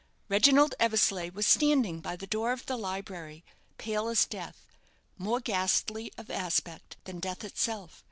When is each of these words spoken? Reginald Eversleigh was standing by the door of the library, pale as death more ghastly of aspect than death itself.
Reginald 0.29 0.73
Eversleigh 0.79 1.29
was 1.29 1.45
standing 1.45 1.99
by 1.99 2.15
the 2.15 2.25
door 2.25 2.51
of 2.51 2.65
the 2.65 2.75
library, 2.75 3.43
pale 3.77 4.07
as 4.07 4.25
death 4.25 4.65
more 5.15 5.39
ghastly 5.39 6.11
of 6.17 6.31
aspect 6.31 6.97
than 7.05 7.19
death 7.19 7.43
itself. 7.43 7.99